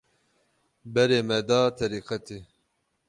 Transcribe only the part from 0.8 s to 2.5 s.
Berê me da terîqetê